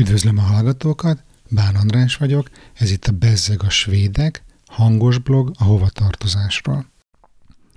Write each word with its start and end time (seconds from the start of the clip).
Üdvözlöm 0.00 0.38
a 0.38 0.40
hallgatókat, 0.40 1.24
Bán 1.50 1.74
András 1.74 2.16
vagyok, 2.16 2.50
ez 2.74 2.90
itt 2.90 3.06
a 3.06 3.12
Bezzeg 3.12 3.62
a 3.62 3.70
Svédek, 3.70 4.44
hangos 4.66 5.18
blog 5.18 5.52
a 5.58 5.64
hovatartozásról. 5.64 6.86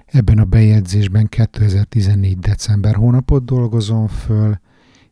Ebben 0.05 0.39
a 0.39 0.45
bejegyzésben 0.45 1.27
2014. 1.27 2.39
december 2.39 2.95
hónapot 2.95 3.45
dolgozom 3.45 4.07
föl, 4.07 4.59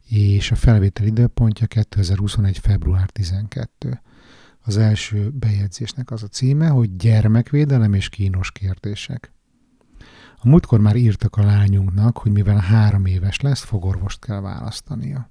és 0.08 0.52
a 0.52 0.56
felvétel 0.56 1.06
időpontja 1.06 1.68
2021. 1.68 2.58
február 2.58 3.10
12. 3.10 4.02
Az 4.62 4.78
első 4.78 5.30
bejegyzésnek 5.30 6.12
az 6.12 6.24
a 6.24 6.28
címe, 6.28 6.68
hogy 6.68 6.96
gyermekvédelem 6.96 7.94
és 7.94 8.10
kínos 8.10 8.52
kérdések. 8.52 9.32
A 10.38 10.48
múltkor 10.48 10.80
már 10.80 10.96
írtak 10.96 11.36
a 11.36 11.44
lányunknak, 11.44 12.18
hogy 12.18 12.32
mivel 12.32 12.60
három 12.60 13.06
éves 13.06 13.40
lesz, 13.40 13.62
fogorvost 13.62 14.20
kell 14.20 14.40
választania. 14.40 15.31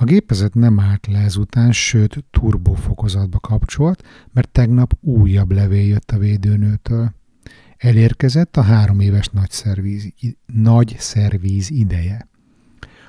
A 0.00 0.04
gépezet 0.04 0.54
nem 0.54 0.80
állt 0.80 1.06
le 1.06 1.18
ezután, 1.18 1.72
sőt 1.72 2.24
turbófokozatba 2.30 3.38
kapcsolt, 3.38 4.02
mert 4.32 4.48
tegnap 4.48 4.96
újabb 5.00 5.52
levél 5.52 5.86
jött 5.86 6.10
a 6.10 6.18
védőnőtől. 6.18 7.12
Elérkezett 7.76 8.56
a 8.56 8.62
három 8.62 9.00
éves 9.00 9.28
nagy 9.28 9.50
szervíz, 9.50 10.12
nagy 10.46 10.96
szervíz 10.98 11.70
ideje. 11.70 12.28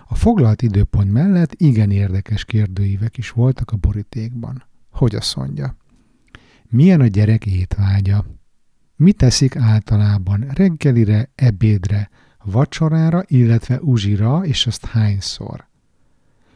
A 0.07 0.15
foglalt 0.15 0.61
időpont 0.61 1.11
mellett 1.11 1.53
igen 1.57 1.91
érdekes 1.91 2.45
kérdőívek 2.45 3.17
is 3.17 3.29
voltak 3.29 3.71
a 3.71 3.77
borítékban. 3.77 4.63
Hogy 4.89 5.15
azt 5.15 5.35
mondja? 5.35 5.75
Milyen 6.69 7.01
a 7.01 7.07
gyerek 7.07 7.45
étvágya? 7.45 8.25
Mi 8.95 9.11
teszik 9.11 9.55
általában 9.55 10.47
reggelire, 10.53 11.31
ebédre, 11.35 12.09
vacsorára, 12.43 13.23
illetve 13.27 13.79
uzsira, 13.79 14.45
és 14.45 14.67
azt 14.67 14.85
hányszor? 14.85 15.69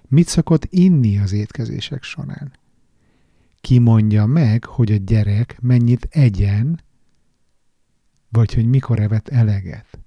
Mit 0.08 0.28
szokott 0.28 0.66
inni 0.70 1.20
az 1.20 1.32
étkezések 1.32 2.04
során? 2.04 2.54
Ki 3.62 3.80
mondja 3.80 4.26
meg, 4.26 4.66
hogy 4.66 4.92
a 4.92 4.96
gyerek 4.96 5.58
mennyit 5.62 6.08
egyen, 6.10 6.82
vagy 8.30 8.54
hogy 8.54 8.66
mikor 8.66 9.00
evett 9.00 9.28
eleget? 9.28 10.00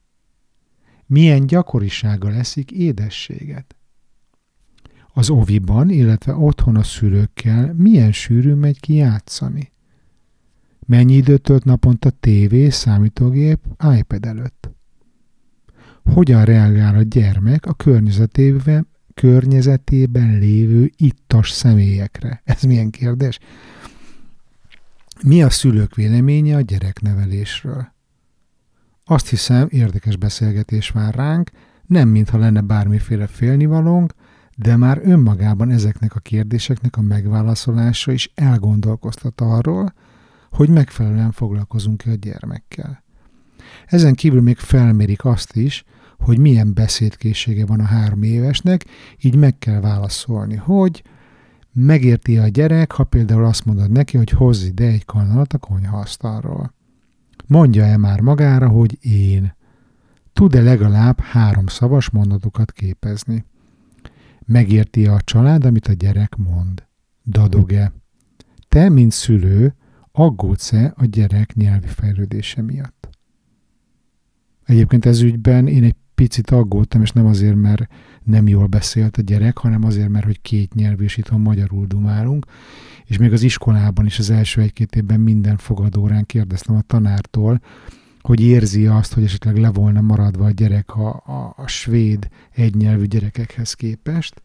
Milyen 1.07 1.47
gyakorisággal 1.47 2.35
eszik 2.35 2.71
édességet? 2.71 3.77
Az 5.13 5.31
oviban, 5.31 5.91
illetve 5.91 6.35
otthon 6.35 6.77
a 6.77 6.83
szülőkkel 6.83 7.73
milyen 7.73 8.13
sűrű 8.13 8.55
megy 8.55 8.81
ki 8.81 8.95
játszani? 8.95 9.73
Mennyi 10.87 11.15
időt 11.15 11.43
tölt 11.43 11.65
naponta 11.65 12.11
tévé, 12.11 12.69
számítógép, 12.69 13.59
iPad 13.99 14.27
előtt? 14.27 14.71
Hogyan 16.03 16.45
reagál 16.45 16.95
a 16.95 17.03
gyermek 17.03 17.67
a 17.67 17.75
környezetében, 17.75 18.89
környezetében 19.21 20.39
lévő 20.39 20.91
ittas 20.97 21.51
személyekre? 21.51 22.43
Ez 22.45 22.63
milyen 22.63 22.91
kérdés? 22.91 23.39
Mi 25.23 25.43
a 25.43 25.51
szülők 25.51 25.95
véleménye 25.95 26.57
a 26.57 26.61
gyereknevelésről? 26.61 27.93
Azt 29.05 29.29
hiszem, 29.29 29.67
érdekes 29.71 30.17
beszélgetés 30.17 30.89
vár 30.89 31.15
ránk, 31.15 31.51
nem 31.87 32.09
mintha 32.09 32.39
lenne 32.39 32.61
bármiféle 32.61 33.27
félnivalónk, 33.27 34.15
de 34.57 34.77
már 34.77 35.01
önmagában 35.03 35.71
ezeknek 35.71 36.15
a 36.15 36.21
kérdéseknek 36.21 36.97
a 36.97 37.01
megválaszolása 37.03 38.13
is 38.13 38.31
elgondolkoztat 38.35 39.41
arról, 39.41 39.95
hogy 40.51 40.69
megfelelően 40.69 41.33
foglalkozunk-e 41.33 42.11
a 42.11 42.15
gyermekkel. 42.15 43.03
Ezen 43.87 44.15
kívül 44.15 44.41
még 44.41 44.57
felmérik 44.57 45.25
azt 45.25 45.57
is, 45.57 45.85
hogy 46.19 46.39
milyen 46.39 46.75
beszédkészsége 46.75 47.67
van 47.67 47.81
a 47.81 47.85
három 47.85 48.23
évesnek, 48.23 48.85
így 49.21 49.37
meg 49.37 49.59
kell 49.59 49.81
válaszolni, 49.81 50.55
hogy 50.55 51.03
megérti 51.73 52.39
a 52.39 52.49
gyerek, 52.49 52.93
ha 52.93 53.05
például 53.05 53.45
azt 53.45 53.65
mondod 53.65 53.91
neki, 53.91 54.17
hogy 54.17 54.31
hozz 54.31 54.65
ide 54.65 54.87
egy 54.87 55.05
kanalat 55.05 55.53
a 55.53 55.59
konyhaasztalról. 55.59 56.75
Mondja-e 57.47 57.97
már 57.97 58.21
magára, 58.21 58.69
hogy 58.69 58.99
én? 59.05 59.57
Tud-e 60.33 60.63
legalább 60.63 61.21
három 61.21 61.67
szavas 61.67 62.11
mondatokat 62.11 62.73
képezni? 62.73 63.45
Megérti 64.47 65.07
a 65.07 65.21
család, 65.21 65.65
amit 65.65 65.87
a 65.87 65.93
gyerek 65.93 66.37
mond? 66.37 66.87
Dadog-e? 67.27 67.93
Te, 68.69 68.89
mint 68.89 69.13
szülő, 69.13 69.75
aggódsz-e 70.13 70.93
a 70.97 71.05
gyerek 71.05 71.55
nyelvi 71.55 71.87
fejlődése 71.87 72.63
miatt? 72.63 73.09
Egyébként 74.65 75.07
ez 75.07 75.21
ügyben 75.21 75.67
én 75.67 75.85
egy 75.85 75.97
picit 76.19 76.51
aggódtam, 76.51 77.03
és 77.03 77.11
nem 77.11 77.27
azért, 77.27 77.57
mert 77.57 77.87
nem 78.23 78.49
jól 78.49 78.67
beszélt 78.67 79.17
a 79.17 79.23
gyerek, 79.23 79.59
hanem 79.59 79.85
azért, 79.85 80.09
mert 80.09 80.25
hogy 80.25 80.41
két 80.41 80.75
nyelvű, 80.75 81.05
és 81.05 81.17
itthon 81.17 81.41
magyarul 81.41 81.87
dumálunk, 81.87 82.47
és 83.05 83.19
még 83.19 83.33
az 83.33 83.43
iskolában 83.43 84.07
is 84.07 84.19
az 84.19 84.31
első 84.31 84.61
egy-két 84.61 84.97
évben 84.97 85.21
minden 85.21 85.57
fogadórán 85.57 86.25
kérdeztem 86.27 86.77
a 86.77 86.81
tanártól, 86.81 87.61
hogy 88.21 88.41
érzi 88.41 88.87
azt, 88.87 89.15
hogy 89.15 89.25
esetleg 89.25 89.57
le 89.57 89.71
volna 89.71 90.01
maradva 90.01 90.45
a 90.45 90.51
gyerek 90.51 90.97
a, 90.97 91.09
a, 91.09 91.55
a 91.57 91.67
svéd 91.67 92.29
egynyelvű 92.55 93.05
gyerekekhez 93.05 93.73
képest, 93.73 94.43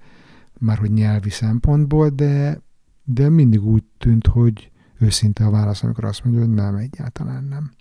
már 0.60 0.78
hogy 0.78 0.92
nyelvi 0.92 1.30
szempontból, 1.30 2.10
de, 2.10 2.62
de 3.04 3.30
mindig 3.30 3.66
úgy 3.66 3.84
tűnt, 3.98 4.28
hogy 4.28 4.72
őszinte 5.00 5.46
a 5.46 5.50
válasz, 5.50 5.84
amikor 5.84 6.06
azt 6.06 6.24
mondja, 6.24 6.42
hogy 6.44 6.54
nem, 6.54 6.76
egyáltalán 6.76 7.44
nem. 7.44 7.72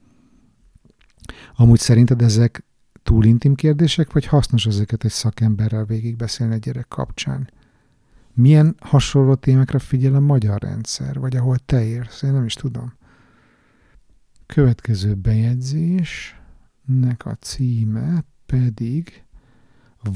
Amúgy 1.57 1.79
szerinted 1.79 2.23
ezek 2.23 2.65
túl 3.03 3.25
intim 3.25 3.55
kérdések, 3.55 4.13
vagy 4.13 4.27
hasznos 4.27 4.67
ezeket 4.67 5.05
egy 5.05 5.11
szakemberrel 5.11 5.85
végigbeszélni 5.85 6.55
egy 6.55 6.61
gyerek 6.61 6.89
kapcsán? 6.89 7.51
Milyen 8.35 8.77
hasonló 8.81 9.35
témákra 9.35 9.79
figyel 9.79 10.15
a 10.15 10.21
magyar 10.21 10.61
rendszer, 10.61 11.19
vagy 11.19 11.37
ahol 11.37 11.59
te 11.59 11.85
érsz? 11.85 12.23
Én 12.23 12.33
nem 12.33 12.45
is 12.45 12.55
tudom. 12.55 12.93
Következő 14.47 15.15
bejegyzésnek 15.15 16.37
a 17.25 17.35
címe 17.41 18.25
pedig 18.47 19.25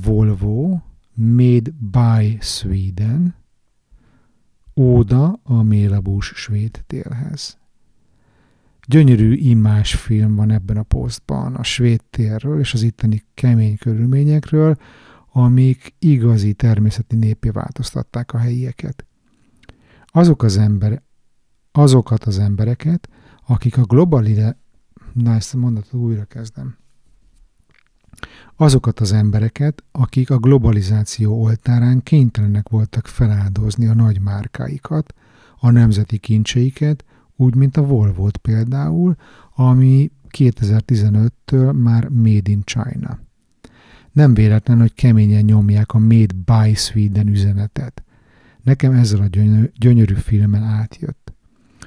Volvo 0.03 0.81
Made 1.15 1.71
by 1.71 2.39
Sweden 2.41 3.35
Óda 4.77 5.41
a 5.43 5.63
Mélabús 5.63 6.27
svéd 6.27 6.85
télhez. 6.87 7.59
Gyönyörű 8.89 9.33
imás 9.33 9.95
film 9.95 10.35
van 10.35 10.51
ebben 10.51 10.77
a 10.77 10.83
posztban 10.83 11.55
a 11.55 11.63
svéd 11.63 12.01
térről 12.11 12.61
és 12.61 12.75
az 12.75 12.83
itteni 12.83 13.23
kemény 13.35 13.77
körülményekről, 13.77 14.77
amik 15.33 15.95
igazi 15.99 16.53
természeti 16.53 17.17
népé 17.17 17.49
változtatták 17.49 18.33
a 18.33 18.39
helyieket. 18.39 19.07
Azok 20.05 20.43
az 20.43 20.57
ember, 20.57 21.03
azokat 21.73 22.25
az 22.25 22.39
embereket, 22.39 23.09
akik 23.47 23.77
a 23.79 23.83
globalizáció, 23.83 24.61
na 25.13 25.35
ezt 25.35 25.55
a 25.55 25.59
mondatot 25.59 26.01
újra 26.01 26.25
kezdem, 26.25 26.77
azokat 28.57 29.01
az 29.01 29.13
embereket, 29.13 29.85
akik 29.93 30.31
a 30.31 30.39
globalizáció 30.39 31.43
oltárán 31.43 32.03
kénytelenek 32.03 32.69
voltak 32.69 33.07
feláldozni 33.07 33.87
a 33.87 33.95
nagy 33.95 34.21
márkáikat, 34.21 35.15
a 35.59 35.71
nemzeti 35.71 36.19
kincseiket, 36.19 37.05
úgy, 37.37 37.55
mint 37.55 37.77
a 37.77 37.83
volvo 37.83 38.29
például, 38.43 39.17
ami 39.55 40.11
2015-től 40.39 41.83
már 41.83 42.09
Made 42.09 42.51
in 42.51 42.63
China. 42.65 43.19
Nem 44.13 44.35
véletlen, 44.35 44.79
hogy 44.79 44.95
keményen 44.95 45.45
nyomják 45.45 45.93
a 45.93 45.99
Made 45.99 46.35
by 46.45 46.75
Sweden 46.75 47.29
üzenetet. 47.29 48.05
Nekem 48.63 48.93
ezzel 48.93 49.21
a 49.21 49.27
gyönyörű, 49.79 50.15
filmmel 50.15 50.63
átjött. 50.63 51.33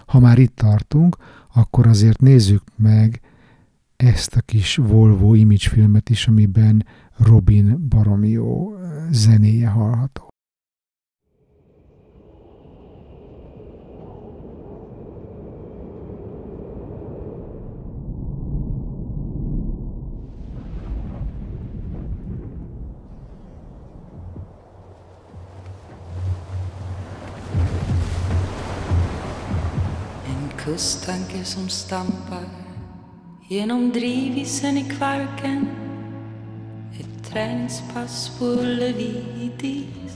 Ha 0.05 0.19
már 0.19 0.37
itt 0.37 0.55
tartunk, 0.55 1.17
akkor 1.53 1.87
azért 1.87 2.19
nézzük 2.19 2.63
meg 2.75 3.21
ezt 3.95 4.35
a 4.35 4.41
kis 4.41 4.75
Volvo 4.75 5.33
image 5.33 5.69
filmet 5.69 6.09
is, 6.09 6.27
amiben 6.27 6.85
Robin 7.17 7.87
baromi 7.89 8.29
jó 8.29 8.73
zenéje 9.11 9.67
hallható. 9.67 10.28
Kusttanke 30.69 31.45
som 31.45 31.69
stampar 31.69 32.45
genom 33.47 33.91
drivisen 33.91 34.77
i 34.77 34.83
Kvarken. 34.89 35.67
Ett 36.99 37.31
träningspass 37.31 38.31
på 38.39 38.45
Ullevi 38.45 39.23
i 39.41 39.51
dis 39.59 40.13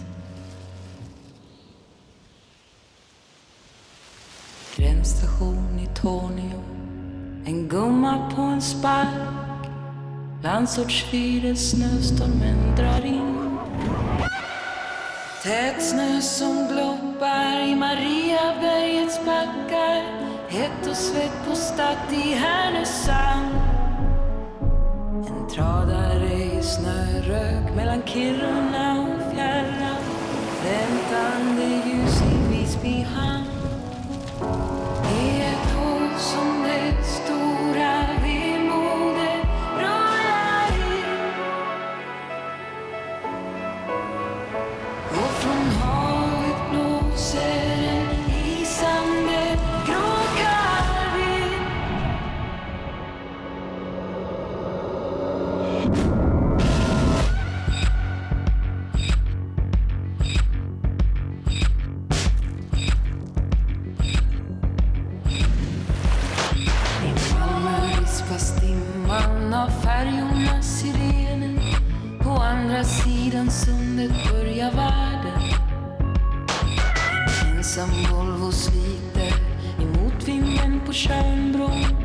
Gränsstation 4.76 5.80
i 5.80 5.88
Tornio. 5.96 6.64
En 7.46 7.68
gumma 7.68 8.32
på 8.36 8.42
en 8.42 8.62
spark. 8.62 9.68
Landsortsfyren 10.44 11.58
snöstormen 11.58 12.76
drar 12.78 13.06
in. 13.06 13.58
Tät 15.44 15.84
snö 15.84 16.22
som 16.22 16.68
gloppar 16.68 17.68
i 17.68 17.76
Mariabergets 17.76 19.20
backar. 19.26 20.33
Hett 20.54 20.88
och 20.90 20.96
svett 20.96 21.46
på 21.50 21.56
Statt 21.56 22.14
i 22.14 22.34
Härnösand. 22.34 23.56
En 25.28 25.50
tradare 25.50 26.34
i 26.34 26.64
snörök 26.64 27.76
mellan 27.76 28.02
Kiruna 28.06 29.02
och 29.02 29.34
fjärran. 29.34 30.04
Väntande 30.64 31.64
ljus 31.66 32.22
i 32.22 32.58
Visby 32.58 33.02
hamn. 33.04 33.43
som 77.74 77.90
Volvo 77.90 78.52
sliter 78.52 79.34
emot 79.82 80.28
vinden 80.28 80.82
på 80.86 80.94
Tjörnbron. 80.94 82.03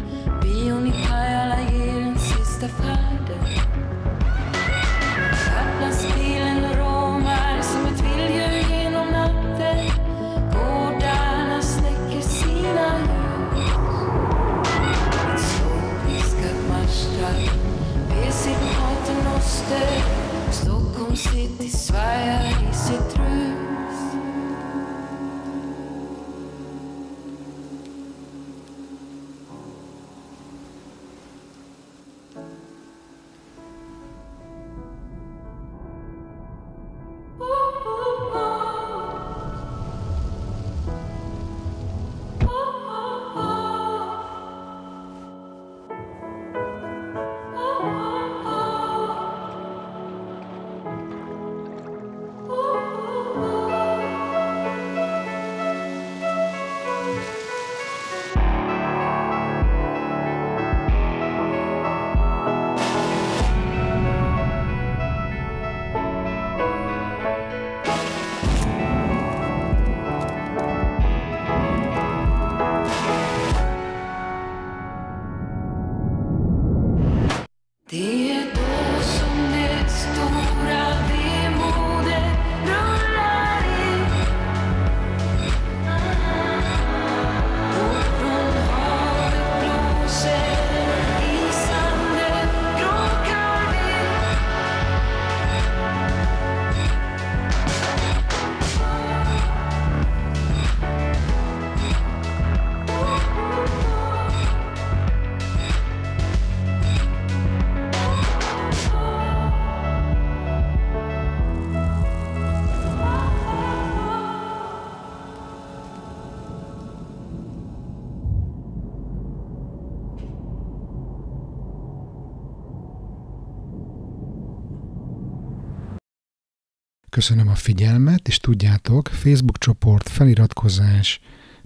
Köszönöm 127.11 127.49
a 127.49 127.55
figyelmet, 127.55 128.29
és 128.29 128.39
tudjátok, 128.39 129.09
Facebook 129.09 129.59
csoport, 129.59 130.09
feliratkozás, 130.09 131.21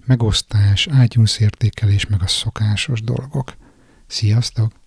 megosztás, 0.05 0.87
iTunes 1.03 1.39
értékelés, 1.39 2.07
meg 2.07 2.21
a 2.21 2.27
szokásos 2.27 3.01
dolgok. 3.01 3.53
Sziasztok! 4.07 4.82